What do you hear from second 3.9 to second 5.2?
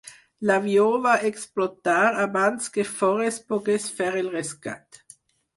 fer el rescat.